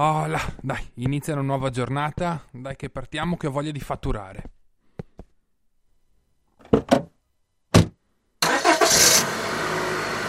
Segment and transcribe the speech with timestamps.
[0.00, 4.42] Oh là, dai, inizia una nuova giornata, dai che partiamo che ho voglia di fatturare.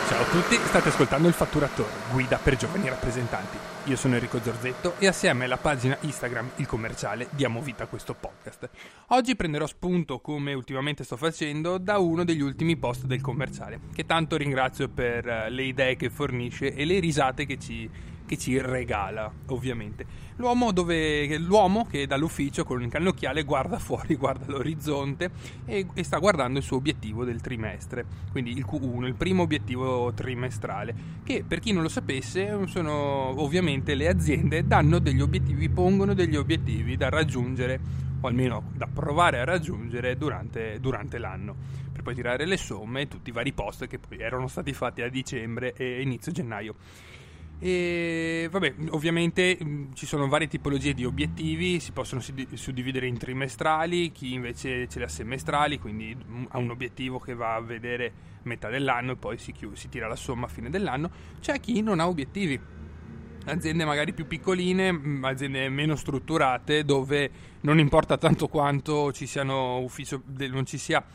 [0.08, 3.58] Ciao a tutti, state ascoltando il Fatturatore, guida per giovani rappresentanti.
[3.86, 8.16] Io sono Enrico Zorzetto e assieme alla pagina Instagram Il Commerciale diamo vita a questo
[8.16, 8.68] podcast.
[9.10, 14.08] Oggi prenderò spunto, come ultimamente sto facendo, da uno degli ultimi post del Commerciale, che
[14.08, 18.61] tanto ringrazio per eh, le idee che fornisce e le risate che ci che ci
[18.61, 20.05] regala, ovviamente.
[20.36, 25.31] L'uomo, dove, l'uomo che dall'ufficio con un cannocchiale guarda fuori, guarda l'orizzonte
[25.66, 30.13] e, e, sta guardando il suo obiettivo del trimestre, quindi il Q1, il primo obiettivo
[30.13, 32.94] trimestrale, che per chi non lo sapesse sono
[33.41, 37.80] ovviamente le aziende danno degli obiettivi, pongono degli obiettivi da raggiungere
[38.21, 41.55] o almeno da provare a raggiungere durante, durante l'anno
[41.91, 45.09] per poi tirare le somme tutti i vari post che poi erano stati fatti a
[45.09, 46.76] dicembre e inizio gennaio.
[47.62, 54.13] E vabbè, ovviamente mh, ci sono varie tipologie di obiettivi, si possono suddividere in trimestrali,
[54.13, 58.13] chi invece ce li ha semestrali, quindi mh, ha un obiettivo che va a vedere
[58.43, 61.12] metà dell'anno e poi si, chiude, si tira la somma a fine dell'anno.
[61.41, 62.57] C'è chi non ha obiettivi,
[63.46, 67.30] aziende magari più piccoline, mh, aziende meno strutturate, dove
[67.62, 71.06] non importa tanto quanto ci siano ufficio, non ci sia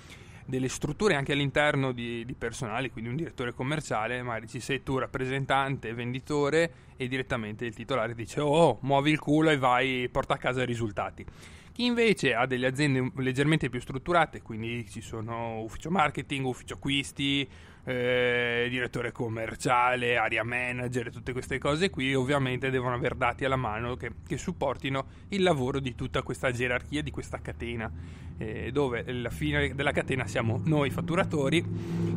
[0.44, 4.98] delle strutture anche all'interno di, di personali, quindi un direttore commerciale, magari ci sei tu
[4.98, 10.38] rappresentante, venditore e direttamente il titolare dice oh muovi il culo e vai, porta a
[10.38, 11.24] casa i risultati.
[11.72, 17.48] Chi invece ha delle aziende leggermente più strutturate, quindi ci sono ufficio marketing, ufficio acquisti,
[17.84, 23.96] eh, direttore commerciale, area manager, tutte queste cose qui ovviamente devono avere dati alla mano
[23.96, 27.90] che, che supportino il lavoro di tutta questa gerarchia, di questa catena,
[28.38, 31.62] eh, dove alla fine della catena siamo noi fatturatori,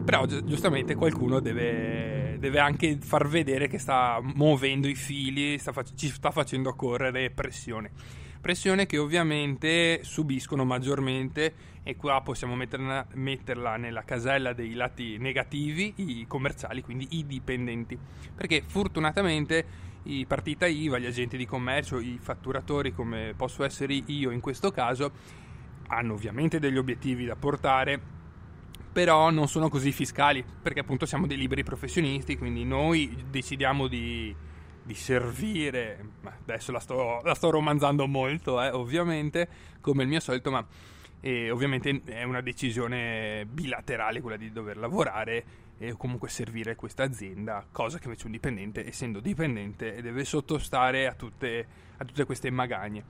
[0.05, 5.71] però gi- giustamente qualcuno deve, deve, anche far vedere che sta muovendo i fili, sta
[5.71, 7.91] fac- ci sta facendo correre pressione.
[8.39, 15.93] Pressione che ovviamente subiscono maggiormente e qua possiamo metterla, metterla, nella casella dei lati negativi,
[15.97, 17.97] i commerciali, quindi i dipendenti,
[18.35, 19.65] perché fortunatamente
[20.03, 24.71] i partita IVA, gli agenti di commercio, i fatturatori come posso essere io in questo
[24.71, 25.11] caso,
[25.87, 28.15] hanno ovviamente degli obiettivi da portare,
[28.97, 34.35] però non sono così fiscali, perché appunto siamo dei liberi professionisti, quindi noi decidiamo di
[34.81, 39.47] di servire, adesso la sto, la sto romanzando molto, eh, ovviamente,
[39.81, 40.65] come il mio solito, ma
[41.19, 45.45] eh, ovviamente è una decisione bilaterale quella di dover lavorare
[45.77, 51.13] e comunque servire questa azienda, cosa che invece un dipendente, essendo dipendente, deve sottostare a
[51.13, 53.03] tutte, a tutte queste magagne.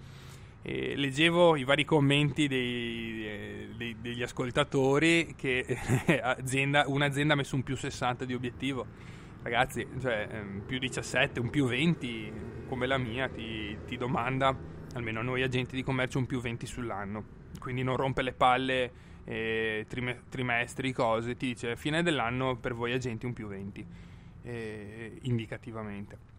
[0.62, 5.66] E leggevo i vari commenti dei, eh, dei, degli ascoltatori che
[6.22, 9.16] azienda, un'azienda ha messo un più 60 di obiettivo
[9.47, 12.34] ragazzi, cioè, ehm, più 17, un più 20
[12.67, 14.56] come la mia ti, ti domanda,
[14.94, 17.23] almeno noi agenti di commercio, un più 20 sull'anno.
[17.59, 18.91] Quindi non rompe le palle
[19.23, 23.85] eh, trime, trimestri, cose, ti dice fine dell'anno per voi agenti un più 20,
[24.44, 26.35] eh, indicativamente.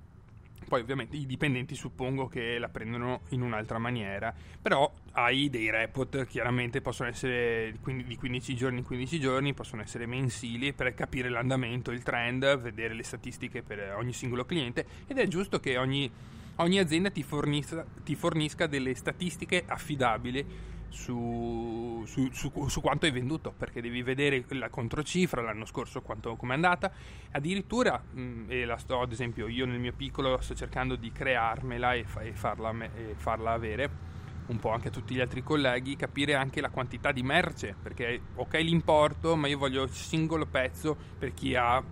[0.67, 6.27] Poi ovviamente i dipendenti suppongo che la prendono in un'altra maniera, però hai dei report,
[6.27, 11.91] chiaramente possono essere di 15 giorni in 15 giorni, possono essere mensili per capire l'andamento,
[11.91, 16.11] il trend, vedere le statistiche per ogni singolo cliente ed è giusto che ogni,
[16.57, 23.13] ogni azienda ti fornisca, ti fornisca delle statistiche affidabili su, su, su, su, quanto hai
[23.13, 26.91] venduto, perché devi vedere la controcifra l'anno scorso quanto com'è andata.
[27.33, 31.95] Addirittura, mh, e la sto ad esempio io nel mio piccolo sto cercando di crearmela
[31.95, 34.17] e, fa, e, farla, e farla avere
[34.49, 38.21] un po' anche a tutti gli altri colleghi, capire anche la quantità di merce, perché
[38.35, 41.83] ok l'importo, ma io voglio il singolo pezzo per chi ha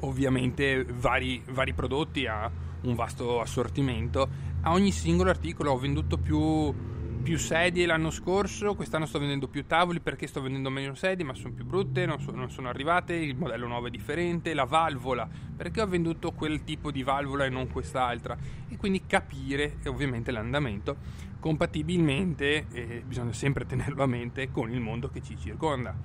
[0.00, 2.50] ovviamente vari, vari prodotti, ha
[2.82, 4.28] un vasto assortimento.
[4.60, 6.92] A ogni singolo articolo ho venduto più
[7.24, 11.32] più sedie l'anno scorso, quest'anno sto vendendo più tavoli perché sto vendendo meno sedie, ma
[11.32, 15.26] sono più brutte, non, so, non, sono arrivate, il modello nuovo è differente, la valvola,
[15.56, 18.36] perché ho venduto quel tipo di valvola e non quest'altra,
[18.68, 20.98] e quindi capire ovviamente l'andamento
[21.40, 25.96] compatibilmente, eh, bisogna sempre tenerlo a mente, con il mondo che ci circonda.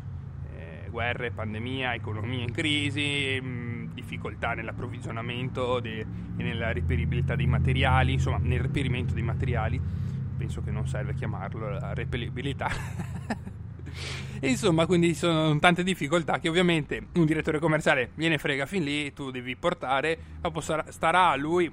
[0.55, 5.99] Eh, guerre, pandemia, economia in crisi, mh, mm, difficoltà nell'approvvigionamento de-
[6.37, 10.07] e nella reperibilità dei materiali, insomma nel reperimento dei materiali
[10.39, 12.69] penso che non serve chiamarlo la reperibilità.
[14.41, 19.31] Insomma, quindi sono tante difficoltà che ovviamente un direttore commerciale viene frega fin lì, tu
[19.31, 21.69] devi portare, dopo starà a lui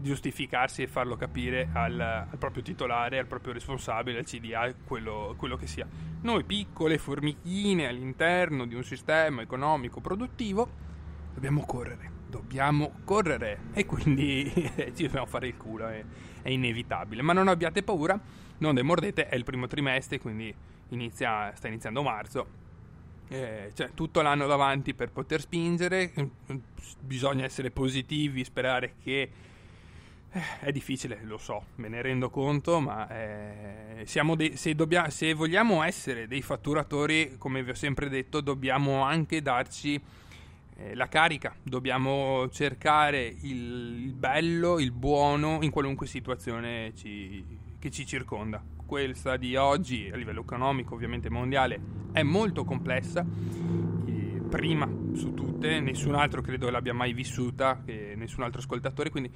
[0.00, 5.56] giustificarsi e farlo capire al, al, proprio titolare, al proprio responsabile, al CDA, quello, quello
[5.56, 5.86] che sia.
[6.22, 10.68] Noi piccole formichine all'interno di un sistema economico produttivo
[11.34, 14.50] dobbiamo correre dobbiamo correre e quindi
[14.94, 16.04] ci dobbiamo fare il culo, è,
[16.42, 17.22] è, inevitabile.
[17.22, 18.18] Ma non abbiate paura,
[18.58, 20.54] non demordete, è il primo trimestre, quindi
[20.90, 22.66] inizia, sta iniziando marzo.
[23.28, 26.12] Eh, cioè, tutto l'anno davanti per poter spingere,
[27.00, 29.30] bisogna essere positivi, sperare che
[30.30, 35.34] eh, è difficile, lo so, me ne rendo conto, ma eh, dei, se, dobbiamo, se,
[35.34, 40.00] vogliamo essere dei fatturatori, come vi ho sempre detto, dobbiamo anche darci
[40.80, 47.44] eh, la carica, dobbiamo cercare il, bello, il buono in qualunque situazione ci,
[47.80, 48.62] che ci circonda.
[48.86, 51.80] Questa di oggi, a livello economico, ovviamente mondiale,
[52.12, 53.26] è molto complessa.
[54.48, 59.30] prima su tutte, nessun altro credo l'abbia mai vissuta, nessun altro ascoltatore, quindi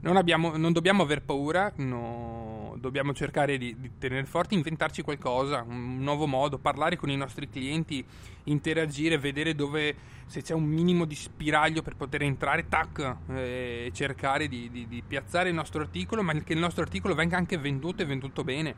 [0.00, 2.45] non, abbiamo, non dobbiamo aver paura, no,
[2.86, 7.48] dobbiamo cercare di, di, tenere forte, inventarci qualcosa, un nuovo modo, parlare con i nostri
[7.48, 8.04] clienti,
[8.44, 9.94] interagire, vedere dove,
[10.26, 15.02] se c'è un minimo di spiraglio per poter entrare, tac, e cercare di, di, di
[15.04, 18.74] piazzare il nostro articolo, ma che il nostro articolo venga anche venduto e venduto bene.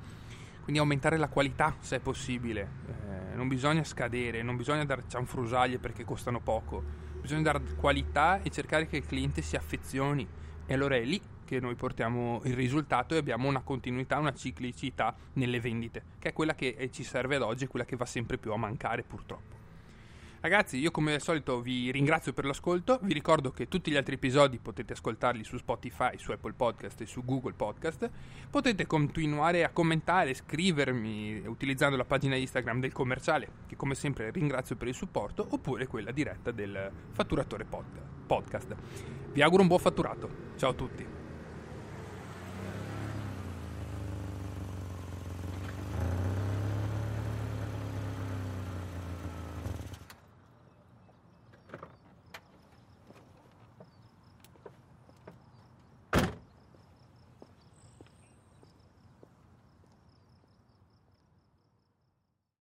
[0.63, 2.69] Quindi aumentare la qualità se è possibile.
[2.87, 6.83] Eh, non bisogna scadere, non bisogna dare cianfrusaglie perché costano poco.
[7.21, 10.27] Bisogna dare qualità e cercare che il cliente si affezioni
[10.67, 15.17] e allora è lì che noi portiamo il risultato e abbiamo una continuità, una ciclicità
[15.35, 18.37] nelle vendite, che è quella che ci serve ad oggi e quella che va sempre
[18.37, 19.57] più a mancare purtroppo.
[20.41, 24.17] Ragazzi, io come al solito vi ringrazio per l'ascolto, vi ricordo che tutti gli altri
[24.17, 28.09] episodi potete ascoltarli su Spotify, su Apple Podcast e su Google Podcast.
[28.51, 34.77] Potete continuare a commentare, scrivermi utilizzando la pagina Instagram del commerciale, che come sempre ringrazio
[34.77, 37.67] per il supporto, oppure quella diretta del fatturatore
[38.27, 38.77] podcast.
[39.33, 40.31] Vi auguro un buon fatturato.
[40.57, 41.28] Ciao a tutti.